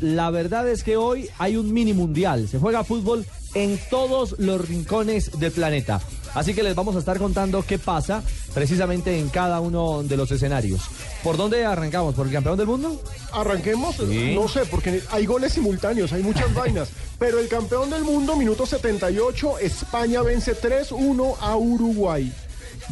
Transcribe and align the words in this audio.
La 0.00 0.30
verdad 0.30 0.68
es 0.68 0.82
que 0.82 0.96
hoy 0.96 1.28
hay 1.38 1.56
un 1.56 1.72
mini 1.72 1.92
mundial. 1.92 2.48
Se 2.48 2.58
juega 2.58 2.84
fútbol 2.84 3.26
en 3.54 3.78
todos 3.90 4.36
los 4.38 4.66
rincones 4.66 5.38
del 5.38 5.52
planeta. 5.52 6.00
Así 6.34 6.54
que 6.54 6.62
les 6.62 6.74
vamos 6.74 6.94
a 6.96 7.00
estar 7.00 7.18
contando 7.18 7.64
qué 7.66 7.78
pasa 7.78 8.22
precisamente 8.54 9.18
en 9.18 9.28
cada 9.28 9.60
uno 9.60 10.02
de 10.02 10.16
los 10.16 10.30
escenarios. 10.30 10.82
¿Por 11.24 11.36
dónde 11.36 11.64
arrancamos? 11.64 12.14
¿Por 12.14 12.26
el 12.26 12.32
campeón 12.32 12.56
del 12.56 12.66
mundo? 12.66 13.00
Arranquemos, 13.32 13.98
no 13.98 14.48
sé, 14.48 14.64
porque 14.66 15.02
hay 15.10 15.26
goles 15.26 15.52
simultáneos, 15.52 16.12
hay 16.12 16.22
muchas 16.22 16.52
vainas. 16.54 16.90
Pero 17.18 17.38
el 17.38 17.48
campeón 17.48 17.90
del 17.90 18.04
mundo, 18.04 18.36
minuto 18.36 18.64
78, 18.64 19.58
España 19.58 20.22
vence 20.22 20.56
3-1 20.56 21.36
a 21.40 21.56
Uruguay. 21.56 22.32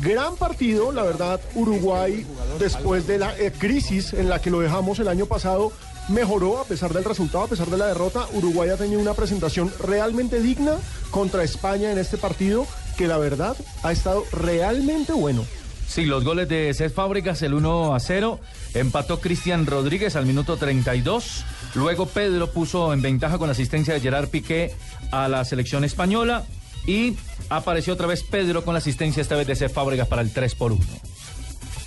Gran 0.02 0.36
partido, 0.36 0.92
la 0.92 1.02
verdad, 1.02 1.40
Uruguay, 1.54 2.24
después 2.58 3.06
de 3.06 3.18
la 3.18 3.36
eh, 3.38 3.52
crisis 3.56 4.12
en 4.12 4.28
la 4.28 4.40
que 4.40 4.50
lo 4.50 4.60
dejamos 4.60 4.98
el 5.00 5.08
año 5.08 5.26
pasado, 5.26 5.72
mejoró 6.08 6.58
a 6.58 6.64
pesar 6.64 6.92
del 6.92 7.04
resultado, 7.04 7.44
a 7.44 7.48
pesar 7.48 7.68
de 7.68 7.78
la 7.78 7.86
derrota. 7.86 8.26
Uruguay 8.32 8.70
ha 8.70 8.76
tenido 8.76 9.00
una 9.00 9.14
presentación 9.14 9.72
realmente 9.78 10.40
digna 10.40 10.76
contra 11.10 11.44
España 11.44 11.92
en 11.92 11.98
este 11.98 12.18
partido, 12.18 12.66
que 12.96 13.06
la 13.06 13.18
verdad 13.18 13.56
ha 13.82 13.92
estado 13.92 14.24
realmente 14.32 15.12
bueno. 15.12 15.44
Sí, 15.88 16.04
los 16.04 16.22
goles 16.22 16.48
de 16.48 16.72
Cés 16.74 16.92
Fábricas, 16.92 17.40
el 17.42 17.54
1 17.54 17.94
a 17.94 18.00
0. 18.00 18.38
Empató 18.74 19.20
Cristian 19.20 19.64
Rodríguez 19.64 20.16
al 20.16 20.26
minuto 20.26 20.58
32. 20.58 21.44
Luego 21.74 22.06
Pedro 22.06 22.50
puso 22.50 22.92
en 22.92 23.00
ventaja 23.00 23.38
con 23.38 23.48
la 23.48 23.52
asistencia 23.52 23.94
de 23.94 24.00
Gerard 24.00 24.28
Piqué 24.28 24.74
a 25.10 25.28
la 25.28 25.44
selección 25.46 25.84
española. 25.84 26.44
Y 26.86 27.16
apareció 27.48 27.94
otra 27.94 28.06
vez 28.06 28.22
Pedro 28.22 28.64
con 28.64 28.74
la 28.74 28.78
asistencia 28.78 29.22
esta 29.22 29.36
vez 29.36 29.46
de 29.46 29.56
Cés 29.56 29.72
Fábricas 29.72 30.08
para 30.08 30.20
el 30.20 30.30
3 30.30 30.54
por 30.54 30.72
1. 30.72 30.84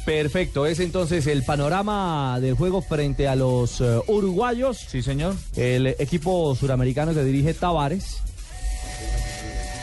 Perfecto, 0.05 0.65
es 0.65 0.79
entonces 0.79 1.27
el 1.27 1.43
panorama 1.43 2.39
del 2.41 2.55
juego 2.55 2.81
frente 2.81 3.27
a 3.27 3.35
los 3.35 3.81
eh, 3.81 3.99
uruguayos. 4.07 4.77
Sí, 4.77 5.01
señor. 5.03 5.35
El 5.55 5.87
equipo 5.87 6.55
suramericano 6.55 7.13
que 7.13 7.23
dirige 7.23 7.53
Tavares. 7.53 8.21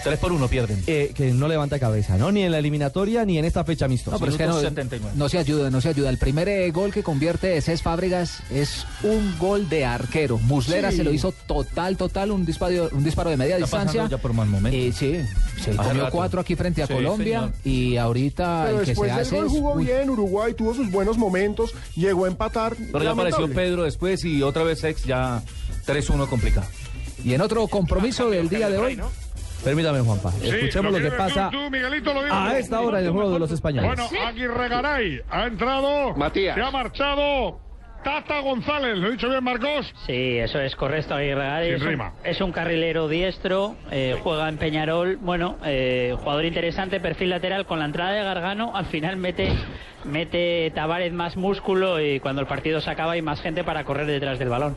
3 0.09 0.19
por 0.21 0.33
1 0.33 0.49
pierden. 0.49 0.83
eh, 0.87 1.13
que 1.15 1.33
no 1.33 1.49
levanta 1.49 1.79
cabeza, 1.79 2.17
¿no? 2.19 2.31
Ni 2.33 2.43
en 2.43 2.53
la 2.53 2.59
eliminatoria 2.59 3.25
ni 3.25 3.39
en 3.39 3.45
esta 3.45 3.65
fecha 3.65 3.85
amistosa. 3.87 4.17
No, 4.17 4.21
pero 4.21 4.33
es 4.33 4.39
que 4.39 4.47
no, 4.47 4.59
79. 4.61 5.13
no 5.17 5.29
se 5.29 5.39
ayuda, 5.39 5.71
no 5.71 5.81
se 5.81 5.89
ayuda. 5.91 6.11
El 6.11 6.19
primer 6.19 6.49
eh, 6.49 6.71
gol 6.71 6.93
que 6.93 7.03
convierte 7.03 7.61
Cés 7.61 7.83
Fábregas 7.83 8.41
es 8.51 8.87
un 9.03 9.37
gol 9.39 9.69
de 9.69 9.85
arquero. 9.85 10.39
Muslera 10.39 10.91
Sí. 10.91 10.99
se 10.99 11.05
lo 11.05 11.13
hizo 11.13 11.33
total, 11.47 11.97
total, 11.97 12.31
un 12.31 12.45
disparo, 12.47 12.89
un 12.93 13.05
disparo 13.05 13.31
de 13.31 13.37
media 13.37 13.55
Está 13.57 13.65
distancia. 13.67 14.01
pasando 14.03 14.17
ya 14.17 14.23
por 14.23 14.33
mal 14.33 14.49
momento. 14.49 14.77
Eh, 14.79 14.93
sí, 14.93 15.17
se 15.63 15.71
Hace 15.71 15.77
comió 15.77 16.03
rato. 16.05 16.17
cuatro 16.17 16.41
aquí 16.41 16.55
frente 16.57 16.83
a 16.83 16.87
Sí, 16.87 16.95
Colombia 16.95 17.41
señor. 17.41 17.53
y 17.65 17.97
ahorita 17.97 18.63
Pero 18.67 18.79
el 18.81 18.85
que 18.85 18.91
después 18.93 19.13
se 19.13 19.21
hace 19.21 19.37
gol 19.37 19.49
jugó 19.49 19.77
bien, 19.77 20.11
Uruguay 20.11 20.55
tuvo 20.55 20.75
sus 20.75 20.91
buenos 20.91 21.19
momentos, 21.19 21.73
llegó 21.97 22.25
a 22.25 22.29
empatar. 22.29 22.77
Pero 22.93 23.05
ya 23.05 23.11
apareció. 23.11 23.49
Pedro 23.53 23.83
después 23.85 24.25
y 24.25 24.43
otra 24.43 24.63
vez 24.63 24.83
Ex 24.85 25.05
ya 25.05 25.43
3-1 25.87 26.27
complicado. 26.29 26.67
Y 27.25 27.35
en 27.35 27.41
otro 27.41 27.67
compromiso 27.67 28.31
del 28.31 28.49
día 28.49 28.69
de 28.71 28.79
hoy, 28.79 29.01
Permítame, 29.65 30.01
Juanpa. 30.01 30.31
Escuchemos 30.43 30.93
lo 30.93 30.99
que 30.99 31.09
quieres 31.09 31.19
pasa 31.19 31.51
tú, 31.51 31.71
Miguelito, 31.71 32.15
lo 32.15 32.21
a 32.33 32.59
esta 32.59 32.81
hora 32.81 33.01
en 33.01 33.07
el 33.07 33.13
juego 33.13 33.33
de 33.33 33.39
los 33.39 33.51
españoles. 33.51 33.89
Bueno, 33.89 34.09
Aguirre 34.27 34.69
Garay 34.69 35.21
ha 35.31 35.47
entrado. 35.47 36.15
Matías. 36.17 36.55
Se 36.55 36.63
ha 36.63 36.71
marchado. 36.71 37.61
Tata 38.05 38.39
González, 38.41 38.97
¿lo 38.97 39.09
he 39.09 39.11
dicho 39.13 39.29
bien, 39.29 39.43
Marcos? 39.43 39.93
Sí, 40.07 40.39
eso 40.39 40.61
es 40.61 40.77
correcto, 40.77 41.15
Aguirre 41.15 41.43
Garay. 41.43 41.67
Sin 41.67 41.75
Es 41.75 41.83
un, 41.83 41.89
rima. 41.89 42.13
es 42.23 42.41
un 42.41 42.53
carrilero 42.53 43.09
diestro, 43.09 43.75
eh, 43.91 44.17
juega 44.23 44.49
en 44.49 44.57
Peñarol. 44.57 45.17
Bueno, 45.17 45.57
eh, 45.65 46.15
jugador 46.17 46.45
interesante, 46.45 47.01
perfil 47.01 47.31
lateral. 47.31 47.67
Con 47.67 47.81
la 47.81 47.87
entrada 47.87 48.13
de 48.13 48.23
Gargano, 48.23 48.71
al 48.77 48.87
final 48.87 49.17
mete, 49.17 49.53
mete 50.05 50.71
Tavares 50.77 51.13
más 51.13 51.37
músculo 51.37 52.01
y 52.01 52.21
cuando 52.21 52.41
el 52.41 52.47
partido 52.47 52.81
se 52.81 52.89
acaba 52.89 53.13
hay 53.13 53.23
más 53.23 53.41
gente 53.43 53.65
para 53.65 53.83
correr 53.85 54.07
detrás 54.07 54.39
del 54.39 54.49
balón. 54.49 54.77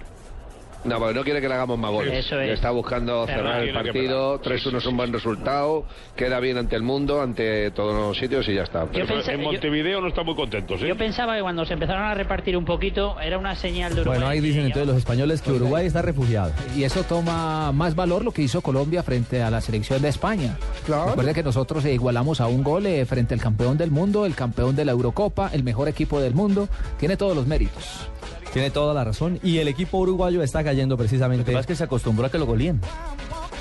No, 0.84 0.98
porque 1.00 1.14
no 1.14 1.24
quiere 1.24 1.42
que 1.42 1.48
le 1.48 1.54
hagamos 1.54 1.78
más 1.78 1.92
goles. 1.92 2.26
Eso 2.26 2.40
es. 2.40 2.52
Está 2.52 2.72
buscando 2.72 3.26
Cerrar. 3.28 3.62
cerrar 3.62 3.64
el 3.64 3.74
partido. 3.74 4.40
pegar. 4.42 4.58
3-1 4.60 4.78
es 4.80 4.86
un 4.88 4.98
buen 4.98 5.14
resultado. 5.14 5.86
Queda 6.16 6.40
bien 6.40 6.58
ante 6.58 6.76
el 6.76 6.82
mundo, 6.84 7.22
ante 7.22 7.70
todos 7.72 7.94
los 7.94 8.18
sitios 8.18 8.48
y 8.50 8.56
ya 8.56 8.64
está. 8.64 8.88
Yo 8.92 9.06
pensé- 9.06 9.34
En 9.34 9.42
Montevideo 9.44 10.02
no 10.02 10.08
están 10.08 10.26
muy 10.26 10.36
contentos, 10.36 10.82
¿eh? 10.82 10.88
Yo 10.88 10.98
pensaba 10.98 11.36
que 11.36 11.42
cuando 11.42 11.66
se 11.66 11.74
empezaron 11.74 12.04
a 12.04 12.14
repartir 12.14 12.58
un 12.58 12.66
poquito 12.66 13.20
era 13.20 13.38
una 13.38 13.56
señal 13.56 13.94
de 13.94 14.02
Uruguay. 14.02 14.20
Bueno, 14.20 14.32
ahí 14.32 14.40
dicen 14.40 14.66
entonces 14.66 14.88
los 14.88 14.98
españoles 14.98 15.42
que 15.42 15.52
Uruguay 15.52 15.86
está 15.86 16.02
refugiado. 16.02 16.52
y 16.76 16.84
eso 16.84 17.04
toma 17.04 17.72
más 17.72 17.96
valor 17.96 18.24
lo 18.26 18.32
que 18.32 18.42
hizo 18.42 18.62
Colombia 18.62 19.04
frente 19.04 19.42
a 19.44 19.50
la 19.52 19.62
selección 19.62 20.02
de 20.02 20.10
España. 20.10 20.58
Claro. 20.86 21.08
Recuerde 21.10 21.34
que 21.34 21.44
nosotros 21.44 21.86
eh, 21.86 21.94
igualamos 21.94 22.42
a 22.42 22.48
un 22.48 22.64
gol 22.64 22.86
eh, 22.86 23.06
frente 23.06 23.34
al 23.34 23.40
campeón 23.42 23.78
del 23.78 23.92
mundo, 23.92 24.26
el 24.26 24.36
campeón 24.36 24.76
de 24.76 24.86
la 24.86 24.92
Eurocopa, 24.94 25.50
el 25.54 25.64
mejor 25.64 25.88
equipo 25.88 26.20
del 26.20 26.34
mundo. 26.34 26.68
Tiene 26.98 27.18
todos 27.18 27.36
los 27.36 27.46
méritos. 27.48 28.08
Tiene 28.54 28.70
toda 28.72 28.94
la 28.94 29.04
razón. 29.04 29.40
Y 29.44 29.58
el 29.60 29.68
equipo 29.68 29.98
uruguayo 30.00 30.44
está 30.44 30.64
cayendo 30.64 30.94
Lo 30.94 30.98
que 30.98 31.04
precisamente. 31.04 31.52
pasa 31.52 31.60
es 31.62 31.68
que 31.68 31.76
se 31.76 31.84
acostumbró 31.84 32.26
a 32.26 32.30
que 32.32 32.38
lo 32.38 32.46
golíen. 32.46 32.82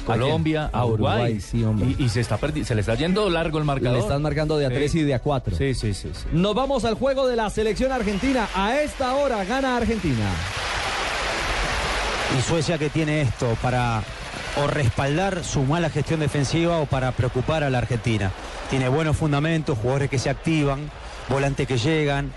¿A 0.03 0.05
Colombia, 0.05 0.71
a 0.73 0.81
A 0.81 0.87
Uruguay. 0.87 1.15
Uruguay, 1.15 1.41
sí, 1.41 1.63
hombre. 1.63 1.95
Y, 1.99 2.05
y 2.05 2.09
se, 2.09 2.21
está 2.21 2.39
se 2.65 2.75
le 2.75 2.81
está 2.81 2.95
yendo 2.97 3.31
largo 3.31 3.59
el 3.59 3.65
marcador. 3.65 3.99
Le 3.99 4.03
están 4.03 4.23
marcando 4.23 4.59
de 4.59 4.67
a 4.67 4.69
Sí. 4.71 4.75
3 4.75 4.95
y 4.97 5.03
de 5.03 5.15
a 5.15 5.19
4. 5.21 5.57
Sí, 5.57 5.75
sí, 5.75 5.95
sí. 5.95 6.11
sí. 6.13 6.25
Nos 6.33 6.55
vamos 6.55 6.85
al 6.85 6.95
juego 6.95 7.29
de 7.29 7.37
la 7.37 7.49
selección 7.51 7.93
argentina. 7.93 8.49
A 8.55 8.81
esta 8.81 9.15
hora 9.15 9.45
gana 9.45 9.77
Argentina. 9.77 10.27
Y 12.37 12.43
Suecia 12.43 12.79
que 12.79 12.91
tiene 12.91 13.21
esto 13.23 13.57
para 13.63 14.03
o 14.57 14.67
respaldar 14.67 15.45
su 15.45 15.63
mala 15.63 15.91
gestión 15.91 16.21
defensiva 16.21 16.79
o 16.79 16.87
para 16.87 17.13
preocupar 17.13 17.63
a 17.63 17.71
la 17.71 17.79
Argentina. 17.79 18.33
Tiene 18.69 18.89
buenos 18.89 19.17
fundamentos, 19.17 19.79
jugadores 19.79 20.11
que 20.11 20.19
se 20.19 20.31
activan, 20.31 20.91
volantes 21.29 21.67
que 21.69 21.79
llegan, 21.79 22.33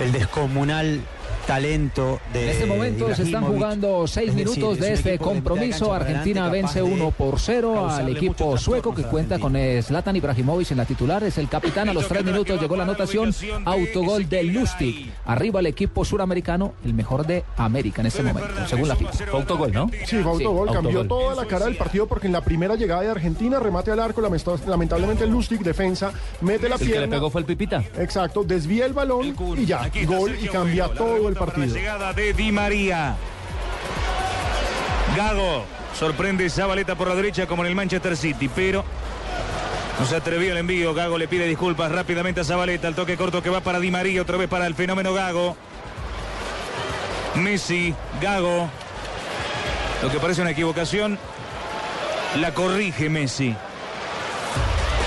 el 0.00 0.12
descomunal 0.12 1.00
talento 1.46 2.20
de 2.32 2.44
En 2.44 2.48
este 2.50 2.66
momento 2.66 3.14
se 3.14 3.22
están 3.22 3.44
jugando 3.44 4.06
seis 4.06 4.30
Es 4.30 4.36
decir, 4.36 4.54
minutos 4.56 4.78
es 4.78 4.80
de 4.80 4.92
este 4.92 5.10
de 5.12 5.18
compromiso. 5.18 5.92
Argentina 5.92 6.48
vence 6.48 6.80
capaz 6.80 6.88
de 6.88 6.94
1 6.94 7.10
por 7.12 7.40
0 7.40 7.88
al 7.90 8.08
equipo 8.08 8.56
sueco 8.58 8.94
que 8.94 9.02
cuenta 9.02 9.38
con 9.38 9.56
Zlatan 9.82 10.16
Ibrahimovic 10.16 10.70
en 10.70 10.78
la 10.78 10.84
titular. 10.84 11.22
Es 11.24 11.38
el 11.38 11.48
capitán. 11.48 11.88
A 11.88 11.94
los 11.94 12.08
tres 12.08 12.24
minutos 12.24 12.60
llegó 12.60 12.76
la 12.76 12.84
anotación. 12.84 13.34
Autogol 13.64 14.28
de 14.28 14.44
Lustig. 14.44 15.12
Arriba 15.26 15.60
el 15.60 15.66
equipo 15.66 16.04
suramericano, 16.04 16.74
el 16.84 16.94
mejor 16.94 17.26
de 17.26 17.44
América 17.56 18.00
en 18.00 18.06
este 18.06 18.22
momento, 18.22 18.48
según 18.66 18.88
la 18.88 18.96
FIFA. 18.96 19.12
Fue 19.12 19.40
autogol, 19.40 19.72
¿no? 19.72 19.90
Sí, 20.06 20.16
fue 20.22 20.32
autogol, 20.32 20.72
cambió 20.72 21.00
autogol. 21.00 21.08
toda 21.08 21.34
la 21.42 21.48
cara 21.48 21.66
del 21.66 21.76
partido 21.76 22.06
porque 22.06 22.26
en 22.26 22.32
la 22.32 22.40
primera 22.42 22.74
llegada 22.74 23.02
de 23.02 23.10
Argentina, 23.10 23.58
remate 23.60 23.90
al 23.90 24.00
arco, 24.00 24.22
lamentablemente 24.66 25.26
Lustig, 25.26 25.60
defensa, 25.60 26.12
mete 26.40 26.68
la 26.68 26.76
El 26.76 26.80
que 26.80 26.84
le 26.86 26.90
pierna. 26.92 27.16
pegó 27.16 27.30
fue 27.30 27.40
el 27.40 27.46
Pipita. 27.46 27.82
Exacto, 27.98 28.44
desvía 28.44 28.86
el 28.86 28.92
balón 28.92 29.34
y 29.56 29.66
ya, 29.66 29.90
gol 30.06 30.34
y 30.40 30.48
cambia 30.48 30.88
todo 30.88 31.28
el 31.28 31.33
partido. 31.34 31.74
llegada 31.74 32.12
de 32.12 32.32
Di 32.32 32.52
María. 32.52 33.16
Gago 35.16 35.64
sorprende 35.98 36.48
Zabaleta 36.50 36.94
por 36.96 37.08
la 37.08 37.14
derecha 37.14 37.46
como 37.46 37.62
en 37.64 37.68
el 37.70 37.76
Manchester 37.76 38.16
City, 38.16 38.50
pero 38.54 38.84
no 39.98 40.06
se 40.06 40.16
atrevió 40.16 40.52
el 40.52 40.58
envío. 40.58 40.92
Gago 40.94 41.18
le 41.18 41.28
pide 41.28 41.46
disculpas 41.46 41.92
rápidamente 41.92 42.40
a 42.40 42.44
Zabaleta. 42.44 42.88
El 42.88 42.94
toque 42.94 43.16
corto 43.16 43.42
que 43.42 43.50
va 43.50 43.60
para 43.60 43.78
Di 43.78 43.90
María, 43.90 44.22
otra 44.22 44.36
vez 44.36 44.48
para 44.48 44.66
el 44.66 44.74
fenómeno 44.74 45.14
Gago. 45.14 45.56
Messi, 47.36 47.94
Gago. 48.20 48.68
Lo 50.02 50.10
que 50.10 50.18
parece 50.18 50.42
una 50.42 50.50
equivocación, 50.50 51.18
la 52.40 52.52
corrige 52.52 53.08
Messi. 53.08 53.56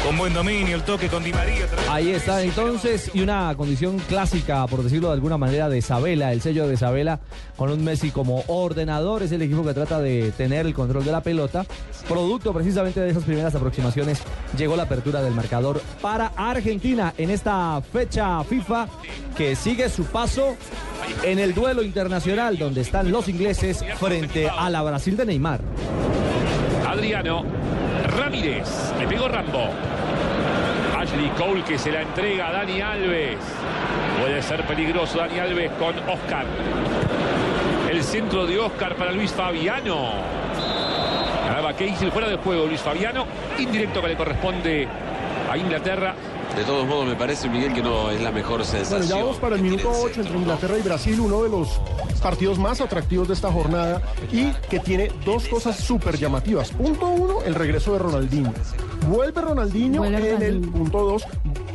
Con 0.07 0.17
buen 0.17 0.33
dominio, 0.33 0.77
el 0.77 0.83
toque 0.83 1.09
con 1.09 1.21
Di 1.21 1.33
María. 1.33 1.65
Ahí 1.89 2.11
está 2.11 2.41
entonces, 2.41 3.11
y 3.13 3.19
una 3.19 3.53
condición 3.57 3.99
clásica, 3.99 4.65
por 4.65 4.81
decirlo 4.81 5.09
de 5.09 5.15
alguna 5.15 5.37
manera, 5.37 5.67
de 5.67 5.79
Isabela, 5.79 6.31
el 6.31 6.39
sello 6.39 6.65
de 6.65 6.75
Isabela, 6.75 7.19
con 7.57 7.69
un 7.69 7.83
Messi 7.83 8.11
como 8.11 8.41
ordenador, 8.47 9.23
es 9.23 9.33
el 9.33 9.41
equipo 9.41 9.65
que 9.65 9.73
trata 9.73 9.99
de 9.99 10.31
tener 10.31 10.65
el 10.65 10.73
control 10.73 11.03
de 11.03 11.11
la 11.11 11.19
pelota. 11.19 11.65
Producto 12.07 12.53
precisamente 12.53 13.01
de 13.01 13.09
esas 13.09 13.25
primeras 13.25 13.53
aproximaciones, 13.53 14.21
llegó 14.57 14.77
la 14.77 14.83
apertura 14.83 15.21
del 15.21 15.33
marcador 15.33 15.81
para 16.01 16.31
Argentina 16.37 17.13
en 17.17 17.29
esta 17.29 17.81
fecha 17.81 18.41
FIFA 18.45 18.87
que 19.35 19.57
sigue 19.57 19.89
su 19.89 20.05
paso 20.05 20.55
en 21.23 21.37
el 21.37 21.53
duelo 21.53 21.83
internacional 21.83 22.57
donde 22.57 22.79
están 22.79 23.11
los 23.11 23.27
ingleses 23.27 23.83
frente 23.99 24.47
a 24.47 24.69
la 24.69 24.83
Brasil 24.83 25.17
de 25.17 25.25
Neymar. 25.25 25.59
Adriano 26.87 27.43
Ramírez. 28.07 28.93
Le 28.99 29.07
pegó 29.07 29.27
Rambo. 29.27 29.69
Ashley 31.07 31.29
Cole 31.37 31.63
que 31.63 31.77
se 31.77 31.89
la 31.89 32.01
entrega 32.01 32.49
a 32.49 32.51
Dani 32.51 32.81
Alves. 32.81 33.37
Puede 34.19 34.41
ser 34.41 34.65
peligroso 34.67 35.19
Dani 35.19 35.39
Alves 35.39 35.71
con 35.79 35.97
Oscar. 36.09 36.45
El 37.89 38.03
centro 38.03 38.45
de 38.45 38.59
Oscar 38.59 38.95
para 38.95 39.13
Luis 39.13 39.31
Fabiano. 39.31 40.11
Ganaba 41.45 41.71
Casey 41.73 42.11
fuera 42.11 42.27
de 42.27 42.35
juego 42.35 42.65
Luis 42.65 42.81
Fabiano. 42.81 43.25
Indirecto 43.57 44.01
que 44.01 44.07
le 44.09 44.17
corresponde 44.17 44.87
a 45.49 45.57
Inglaterra. 45.57 46.13
De 46.57 46.63
todos 46.65 46.85
modos, 46.85 47.05
me 47.05 47.15
parece, 47.15 47.47
Miguel, 47.47 47.73
que 47.73 47.81
no 47.81 48.09
es 48.11 48.21
la 48.21 48.31
mejor 48.31 48.65
sensación. 48.65 48.99
Bueno, 48.99 49.15
ya 49.15 49.23
vamos 49.23 49.37
para 49.37 49.55
el 49.55 49.61
minuto 49.61 49.89
8 49.89 50.21
entre 50.21 50.37
Inglaterra 50.37 50.77
y 50.77 50.81
Brasil, 50.81 51.19
uno 51.21 51.43
de 51.43 51.49
los 51.49 51.79
partidos 52.21 52.59
más 52.59 52.81
atractivos 52.81 53.29
de 53.29 53.33
esta 53.35 53.51
jornada 53.51 54.01
y 54.31 54.51
que 54.69 54.79
tiene 54.79 55.09
dos 55.23 55.47
cosas 55.47 55.77
súper 55.77 56.17
llamativas. 56.17 56.71
Punto 56.71 57.07
uno, 57.07 57.43
el 57.43 57.55
regreso 57.55 57.93
de 57.93 57.99
Ronaldinho. 57.99 58.51
Vuelve 59.07 59.41
Ronaldinho 59.41 60.03
en 60.05 60.15
el 60.41 60.59
punto 60.61 61.03
dos, 61.03 61.23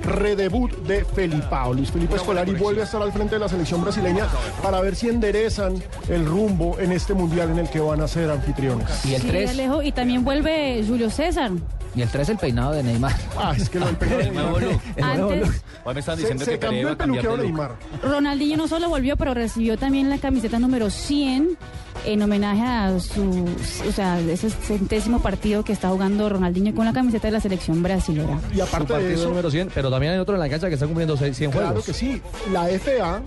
redebut 0.02 0.70
de 0.86 1.04
Felipao. 1.04 1.72
Luis 1.74 1.90
Felipe 1.90 2.16
Escolari 2.16 2.52
vuelve 2.52 2.82
a 2.82 2.84
estar 2.84 3.00
al 3.00 3.12
frente 3.12 3.36
de 3.36 3.38
la 3.40 3.48
selección 3.48 3.82
brasileña 3.82 4.26
para 4.62 4.80
ver 4.80 4.94
si 4.96 5.08
enderezan 5.08 5.82
el 6.08 6.26
rumbo 6.26 6.78
en 6.78 6.92
este 6.92 7.14
mundial 7.14 7.50
en 7.50 7.60
el 7.60 7.68
que 7.70 7.80
van 7.80 8.00
a 8.00 8.08
ser 8.08 8.30
anfitriones. 8.30 9.04
Y 9.06 9.14
el 9.14 9.22
Sí, 9.22 9.28
3. 9.28 9.50
Alejo, 9.50 9.82
y 9.82 9.92
también 9.92 10.24
vuelve 10.24 10.84
Julio 10.86 11.08
César. 11.10 11.50
Y 11.94 12.00
el 12.02 12.08
3 12.08 12.30
el 12.30 12.38
peinado 12.38 12.72
de 12.72 12.82
Neymar. 12.82 13.14
Ah, 13.36 13.54
es 13.56 13.68
que 13.68 13.78
lo 13.78 13.86
del 13.86 13.96
peinado 13.96 14.58
de 14.58 14.66
Neymar. 14.66 14.80
Antes, 15.02 15.62
Hoy 15.84 15.94
me 15.94 16.00
están 16.00 16.16
Se, 16.16 16.22
diciendo 16.22 16.44
se 16.44 16.50
que 16.52 16.58
Pereira 16.58 16.88
cambió 16.90 16.90
el 16.90 16.96
peluqueo 16.96 17.36
de. 17.36 17.42
Neymar. 17.44 17.72
Ronaldinho 18.02 18.56
no 18.56 18.68
solo 18.68 18.88
volvió, 18.88 19.16
pero 19.16 19.34
recibió 19.34 19.76
también 19.76 20.08
la 20.10 20.18
camiseta 20.18 20.58
número 20.58 20.90
100 20.90 21.56
en 22.04 22.22
homenaje 22.22 22.62
a 22.62 22.98
su, 23.00 23.44
o 23.88 23.92
sea, 23.92 24.18
ese 24.20 24.50
centésimo 24.50 25.20
partido 25.20 25.64
que 25.64 25.72
está 25.72 25.88
jugando 25.90 26.28
Ronaldinho 26.28 26.74
con 26.74 26.84
la 26.84 26.92
camiseta 26.92 27.28
de 27.28 27.32
la 27.32 27.40
selección 27.40 27.82
brasilera. 27.82 28.38
Y 28.52 28.56
Su 28.56 28.62
aparte 28.62 28.94
de 28.98 29.14
eso, 29.14 29.28
número 29.28 29.50
100, 29.50 29.70
pero 29.74 29.90
también 29.90 30.12
hay 30.12 30.18
otro 30.18 30.34
en 30.34 30.40
la 30.40 30.48
cancha 30.48 30.68
que 30.68 30.74
está 30.74 30.86
cumpliendo 30.86 31.16
seis- 31.16 31.36
100 31.36 31.50
Claro 31.50 31.66
juegos. 31.68 31.84
que 31.86 31.92
sí. 31.92 32.20
La 32.52 32.68
FA 32.68 33.22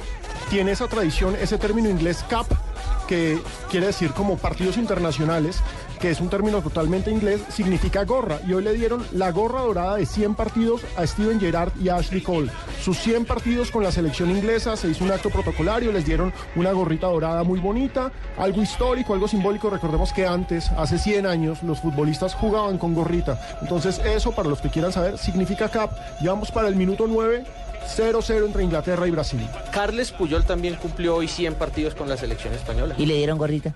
tiene 0.49 0.71
esa 0.71 0.87
tradición, 0.87 1.35
ese 1.41 1.57
término 1.57 1.89
inglés 1.89 2.23
CAP, 2.29 2.47
que 3.07 3.39
quiere 3.69 3.87
decir 3.87 4.11
como 4.11 4.37
partidos 4.37 4.77
internacionales, 4.77 5.57
que 6.05 6.11
es 6.11 6.21
un 6.21 6.29
término 6.29 6.61
totalmente 6.61 7.09
inglés, 7.09 7.41
significa 7.49 8.03
gorra. 8.03 8.37
Y 8.47 8.53
hoy 8.53 8.63
le 8.63 8.73
dieron 8.73 9.03
la 9.11 9.31
gorra 9.31 9.61
dorada 9.61 9.95
de 9.95 10.05
100 10.05 10.35
partidos 10.35 10.81
a 10.95 11.07
Steven 11.07 11.39
Gerrard 11.39 11.71
y 11.81 11.89
a 11.89 11.95
Ashley 11.95 12.21
Cole. 12.21 12.51
Sus 12.79 12.99
100 12.99 13.25
partidos 13.25 13.71
con 13.71 13.81
la 13.81 13.91
selección 13.91 14.29
inglesa, 14.29 14.77
se 14.77 14.87
hizo 14.87 15.03
un 15.03 15.11
acto 15.11 15.31
protocolario, 15.31 15.91
les 15.91 16.05
dieron 16.05 16.31
una 16.55 16.73
gorrita 16.73 17.07
dorada 17.07 17.41
muy 17.41 17.59
bonita, 17.59 18.11
algo 18.37 18.61
histórico, 18.61 19.15
algo 19.15 19.27
simbólico. 19.27 19.71
Recordemos 19.71 20.13
que 20.13 20.27
antes, 20.27 20.69
hace 20.77 20.99
100 20.99 21.25
años, 21.25 21.63
los 21.63 21.79
futbolistas 21.79 22.35
jugaban 22.35 22.77
con 22.77 22.93
gorrita. 22.93 23.41
Entonces 23.63 23.99
eso, 24.05 24.31
para 24.31 24.47
los 24.47 24.61
que 24.61 24.69
quieran 24.69 24.91
saber, 24.91 25.17
significa 25.17 25.69
CAP. 25.69 25.91
Ya 26.21 26.29
vamos 26.29 26.51
para 26.51 26.67
el 26.67 26.75
minuto 26.75 27.07
9. 27.07 27.45
0-0 27.97 28.45
entre 28.45 28.63
Inglaterra 28.63 29.07
y 29.07 29.11
Brasil. 29.11 29.47
Carles 29.71 30.11
Puyol 30.11 30.43
también 30.43 30.75
cumplió 30.75 31.15
hoy 31.15 31.27
100 31.27 31.55
partidos 31.55 31.93
con 31.93 32.09
la 32.09 32.17
selección 32.17 32.53
española. 32.53 32.95
¿Y 32.97 33.05
le 33.05 33.15
dieron 33.15 33.37
gorrita? 33.37 33.73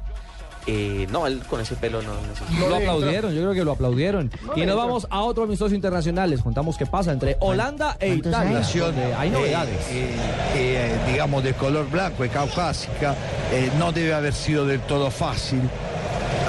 Eh, 0.71 1.07
no, 1.10 1.25
él 1.25 1.42
con 1.50 1.60
ese 1.62 1.75
pelo 1.75 2.01
no 2.01 2.12
necesita. 2.30 2.68
lo 2.68 2.75
aplaudieron, 2.75 3.33
yo 3.33 3.42
creo 3.42 3.54
que 3.54 3.63
lo 3.63 3.71
aplaudieron. 3.71 4.31
No 4.45 4.56
y 4.56 4.66
nos 4.66 4.75
vamos 4.75 5.07
a 5.10 5.21
otro 5.21 5.45
amistoso 5.45 5.74
internacional. 5.74 6.30
Les 6.30 6.42
contamos 6.42 6.77
qué 6.77 6.86
pasa 6.86 7.12
entre 7.12 7.38
Holanda 7.39 7.98
e 8.00 8.10
Italia. 8.10 8.62
donde 8.62 9.13
hay 9.16 9.30
novedades. 9.31 9.88
Eh, 9.89 10.10
eh, 10.56 10.98
digamos, 11.12 11.44
de 11.44 11.54
color 11.54 11.89
blanco 11.89 12.24
y 12.24 12.30
caucásica, 12.30 13.16
eh, 13.51 13.71
no 13.80 13.92
debe 13.92 14.13
haber 14.13 14.33
sido 14.33 14.66
del 14.66 14.81
todo 14.81 15.10
fácil. 15.10 15.62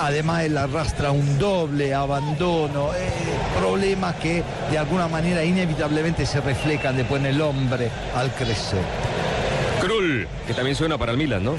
Además, 0.02 0.44
él 0.44 0.56
arrastra 0.58 1.10
un 1.12 1.38
doble 1.38 1.94
abandono, 1.94 2.92
eh, 2.94 3.10
problemas 3.58 4.16
que 4.16 4.42
de 4.70 4.78
alguna 4.78 5.08
manera 5.08 5.44
inevitablemente 5.44 6.26
se 6.26 6.40
reflejan 6.40 6.96
después 6.96 7.20
en 7.20 7.26
el 7.26 7.40
hombre 7.40 7.90
al 8.14 8.30
crecer. 8.32 8.82
Krul, 9.80 10.28
que 10.46 10.54
también 10.54 10.76
suena 10.76 10.98
para 10.98 11.12
el 11.12 11.18
Milan, 11.18 11.44
¿no? 11.44 11.54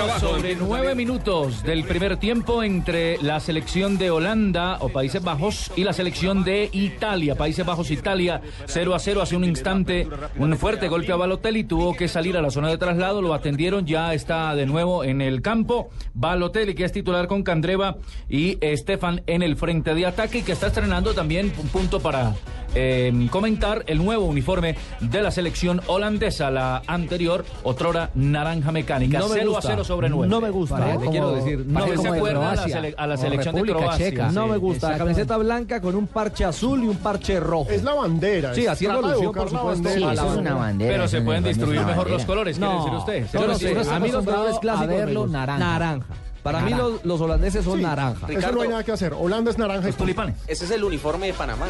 Abajo, 0.00 0.18
Sobre 0.18 0.56
nueve 0.56 0.94
minutos 0.96 1.62
del 1.62 1.84
primer 1.84 2.16
tiempo 2.16 2.64
entre 2.64 3.16
la 3.22 3.38
selección 3.38 3.96
de 3.96 4.10
Holanda 4.10 4.78
o 4.80 4.88
Países 4.88 5.22
Bajos 5.22 5.70
y 5.76 5.84
la 5.84 5.92
selección 5.92 6.42
de 6.42 6.68
Italia. 6.72 7.36
Países 7.36 7.64
Bajos, 7.64 7.92
Italia, 7.92 8.42
0 8.66 8.94
a 8.94 8.98
0 8.98 9.22
hace 9.22 9.36
un 9.36 9.44
instante. 9.44 10.08
Un 10.36 10.56
fuerte 10.56 10.88
golpe 10.88 11.12
a 11.12 11.16
Balotelli, 11.16 11.64
tuvo 11.64 11.94
que 11.94 12.08
salir 12.08 12.36
a 12.36 12.42
la 12.42 12.50
zona 12.50 12.70
de 12.70 12.78
traslado, 12.78 13.22
lo 13.22 13.34
atendieron, 13.34 13.86
ya 13.86 14.14
está 14.14 14.54
de 14.56 14.66
nuevo 14.66 15.04
en 15.04 15.20
el 15.20 15.42
campo. 15.42 15.90
Balotelli, 16.12 16.74
que 16.74 16.84
es 16.84 16.92
titular 16.92 17.28
con 17.28 17.44
Candreva 17.44 17.96
y 18.28 18.58
Estefan 18.60 19.22
en 19.26 19.42
el 19.42 19.56
frente 19.56 19.94
de 19.94 20.06
ataque 20.06 20.38
y 20.38 20.42
que 20.42 20.52
está 20.52 20.66
estrenando 20.66 21.14
también 21.14 21.52
un 21.60 21.68
punto 21.68 22.00
para 22.00 22.34
eh, 22.74 23.28
comentar 23.30 23.84
el 23.86 23.98
nuevo 23.98 24.24
uniforme 24.24 24.76
de 25.00 25.22
la 25.22 25.30
selección 25.30 25.80
holandesa, 25.86 26.50
la 26.50 26.82
anterior, 26.86 27.44
otrora 27.62 28.10
naranja 28.14 28.72
mecánica. 28.72 29.20
No 29.20 29.28
me 29.28 29.34
0 29.34 29.50
gusta. 29.50 29.68
a 29.68 29.72
0 29.72 29.83
sobre 29.84 30.08
9. 30.08 30.28
No 30.28 30.40
me 30.40 30.50
gusta, 30.50 30.76
Parece 30.76 30.92
le 30.92 30.98
como- 31.00 31.10
quiero 31.10 31.32
decir. 31.34 31.64
No 31.66 31.86
me 31.86 31.96
se 31.96 32.08
acuerda 32.08 32.38
a 32.50 32.54
la, 32.54 32.62
Croacia, 32.62 32.76
sele- 32.82 32.94
a 32.96 33.06
la 33.06 33.14
o 33.14 33.18
selección 33.18 33.54
de 33.54 33.62
Croacia. 33.62 34.10
Checa. 34.10 34.32
No 34.32 34.46
me 34.46 34.56
gusta. 34.56 34.90
La 34.90 34.98
camiseta 34.98 35.36
blanca 35.36 35.80
con 35.80 35.94
un 35.94 36.06
parche 36.06 36.44
azul 36.44 36.82
y 36.84 36.88
un 36.88 36.96
parche 36.96 37.38
rojo. 37.40 37.70
Es 37.70 37.82
la 37.84 37.94
bandera. 37.94 38.54
Sí, 38.54 38.66
alusión, 38.66 39.32
por 39.32 39.48
supuesto, 39.50 39.88
es 39.88 39.96
una 40.36 40.54
bandera. 40.54 40.90
Pero 40.92 41.08
se 41.08 41.20
pueden 41.20 41.44
distribuir 41.44 41.80
mejor 41.84 42.10
los 42.10 42.24
colores, 42.24 42.58
quiere 42.58 42.72
No, 42.74 42.78
decir 42.84 42.98
usted. 42.98 43.26
yo 43.32 43.46
no 43.46 43.54
Sí, 43.54 43.66
sé. 43.66 43.84
sí, 43.84 43.90
A 43.90 43.98
mí 44.00 44.10
los 44.10 44.24
colores 44.24 44.58
clásicos 44.58 44.88
verlo 44.88 45.26
naranja. 45.26 46.00
Para 46.42 46.60
mí 46.60 46.74
los, 46.74 47.02
los 47.06 47.18
holandeses 47.22 47.64
son 47.64 47.78
Sí, 47.78 47.82
naranja. 47.82 48.26
Eso 48.30 48.52
no 48.52 48.60
hay 48.60 48.68
nada 48.68 48.84
que 48.84 48.92
hacer. 48.92 49.14
Holanda 49.18 49.50
es 49.50 49.56
naranja 49.56 49.84
y 49.84 49.92
Los 49.92 49.96
tulipanes. 49.96 50.36
Ese 50.46 50.66
es 50.66 50.70
el 50.72 50.84
uniforme 50.84 51.28
de 51.28 51.32
Panamá. 51.32 51.64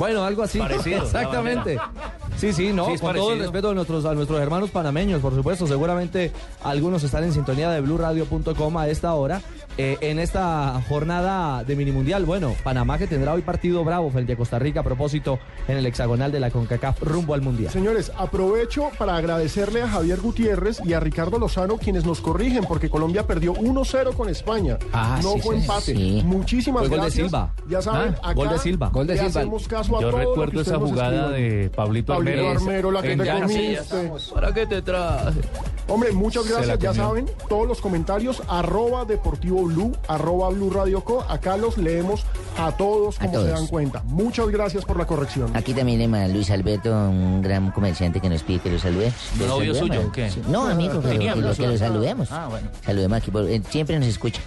Bueno, 0.00 0.24
algo 0.24 0.42
así. 0.42 0.58
Parecido, 0.58 0.98
Exactamente. 1.04 1.78
Sí, 2.40 2.54
sí, 2.54 2.72
no, 2.72 2.86
Sí, 2.86 2.98
con 2.98 3.14
todo 3.14 3.32
el 3.34 3.38
respeto 3.40 3.70
a 3.70 3.74
nuestros, 3.74 4.04
a 4.06 4.14
nuestros 4.14 4.40
hermanos 4.40 4.70
panameños, 4.70 5.20
por 5.20 5.34
supuesto. 5.34 5.66
Seguramente 5.66 6.32
algunos 6.64 7.02
están 7.04 7.24
en 7.24 7.32
sintonía 7.34 7.70
de 7.70 7.82
blueradio.com 7.82 8.78
a 8.78 8.88
esta 8.88 9.12
hora. 9.12 9.42
Eh, 9.78 9.96
en 10.00 10.18
esta 10.18 10.80
jornada 10.88 11.64
de 11.64 11.74
mini 11.76 11.92
mundial, 11.92 12.24
bueno, 12.24 12.54
Panamá 12.62 12.98
que 12.98 13.06
tendrá 13.06 13.32
hoy 13.34 13.42
partido 13.42 13.84
bravo 13.84 14.10
frente 14.10 14.32
a 14.34 14.36
Costa 14.36 14.58
Rica 14.58 14.80
a 14.80 14.82
propósito 14.82 15.38
en 15.68 15.76
el 15.78 15.86
hexagonal 15.86 16.30
de 16.32 16.40
la 16.40 16.50
CONCACAF 16.50 17.00
rumbo 17.02 17.34
al 17.34 17.40
mundial. 17.42 17.72
Señores, 17.72 18.12
aprovecho 18.18 18.90
para 18.98 19.16
agradecerle 19.16 19.82
a 19.82 19.88
Javier 19.88 20.20
Gutiérrez 20.20 20.80
y 20.84 20.92
a 20.92 21.00
Ricardo 21.00 21.38
Lozano 21.38 21.78
quienes 21.78 22.04
nos 22.04 22.20
corrigen 22.20 22.64
porque 22.64 22.90
Colombia 22.90 23.26
perdió 23.26 23.54
1-0 23.54 24.12
con 24.14 24.28
España. 24.28 24.78
Ah, 24.92 25.18
no 25.22 25.32
sí, 25.34 25.40
fue 25.40 25.56
sí, 25.56 25.60
empate. 25.62 25.94
sí. 25.96 26.22
Muchísimas 26.24 26.80
Fue 26.80 26.88
gol 26.88 26.98
de 26.98 27.04
gracias. 27.06 27.26
Silva. 27.28 27.54
Ya 27.68 27.80
saben, 27.82 28.14
Ah, 28.22 28.30
acá 28.30 28.34
gol 28.34 28.48
de 28.50 28.58
Silva. 28.58 28.88
Gol 28.90 29.06
de 29.06 29.14
Silva. 29.14 29.28
hacemos 29.40 29.68
caso 29.68 29.96
a 29.98 30.00
Yo 30.02 30.10
todo 30.10 30.18
lo 30.18 30.24
que 30.24 30.28
recuerdo 30.30 30.60
esa 30.60 30.78
jugada 30.78 31.36
escriban. 31.36 31.60
de 31.62 31.70
Pablito 31.70 32.12
Pablito 32.12 32.38
Armero. 32.40 32.50
Armero, 32.60 32.90
la 32.90 33.02
que 33.02 33.12
en 33.12 33.18
te 33.20 33.30
comiste. 33.40 34.12
¿Para 34.34 34.52
qué 34.52 34.66
te 34.66 34.82
traje? 34.82 35.40
Hombre, 35.90 36.12
muchas 36.12 36.46
gracias. 36.48 36.78
Ya 36.78 36.94
saben, 36.94 37.26
todos 37.48 37.66
los 37.66 37.80
comentarios, 37.80 38.42
arroba 38.48 39.04
Deportivo 39.04 39.64
Blue, 39.64 39.92
arroba 40.08 40.48
Blue 40.50 40.70
Radio 40.70 41.02
Co. 41.04 41.22
Acá 41.28 41.56
los 41.56 41.76
leemos 41.78 42.24
a 42.58 42.72
todos 42.72 43.16
A 43.18 43.20
como 43.22 43.32
todos. 43.32 43.46
se 43.46 43.52
dan 43.52 43.66
cuenta. 43.66 44.02
Muchas 44.06 44.48
gracias 44.48 44.84
por 44.84 44.96
la 44.98 45.06
corrección. 45.06 45.50
Aquí 45.56 45.74
también 45.74 45.98
le 45.98 46.06
manda 46.08 46.28
Luis 46.28 46.50
Alberto, 46.50 46.90
un 46.90 47.42
gran 47.42 47.70
comerciante 47.72 48.20
que 48.20 48.28
nos 48.28 48.42
pide 48.42 48.60
que 48.60 48.70
lo 48.70 48.78
salude. 48.78 49.12
¿Lo 49.38 49.46
¿Novio 49.48 49.74
suyo 49.74 50.00
o 50.06 50.12
qué? 50.12 50.30
Sí. 50.30 50.40
No, 50.48 50.66
amigo, 50.68 51.00
pero 51.02 51.12
Tenía 51.14 51.34
que 51.34 51.40
lo, 51.40 51.54
que 51.54 51.66
lo 51.66 51.72
¿no? 51.72 51.78
saludemos. 51.78 52.30
Ah, 52.30 52.46
bueno. 52.48 52.68
Saludemos 52.86 53.18
aquí, 53.18 53.30
por- 53.30 53.48
eh, 53.48 53.60
siempre 53.68 53.98
nos 53.98 54.08
escucha. 54.08 54.40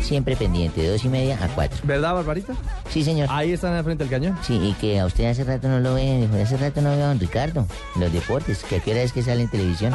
Siempre 0.00 0.36
pendiente, 0.36 0.80
de 0.80 0.90
dos 0.90 1.04
y 1.04 1.08
media 1.08 1.38
a 1.42 1.48
cuatro. 1.48 1.78
¿Verdad, 1.84 2.14
Barbarita? 2.14 2.54
Sí, 2.90 3.04
señor. 3.04 3.28
Ahí 3.30 3.52
están 3.52 3.74
al 3.74 3.84
frente 3.84 4.04
del 4.04 4.10
cañón. 4.10 4.38
Sí, 4.42 4.54
y 4.54 4.72
que 4.74 5.00
a 5.00 5.06
usted 5.06 5.26
hace 5.30 5.44
rato 5.44 5.68
no 5.68 5.80
lo 5.80 5.94
ve, 5.94 6.28
hace 6.42 6.56
rato 6.56 6.80
no 6.80 6.90
veo 6.90 7.04
a 7.04 7.08
don 7.08 7.20
Ricardo, 7.20 7.66
los 7.96 8.12
deportes, 8.12 8.62
que 8.64 8.76
a 8.76 8.80
qué 8.80 8.92
hora 8.92 9.02
es 9.02 9.12
que 9.12 9.22
sale 9.22 9.42
en 9.42 9.50
televisión. 9.50 9.92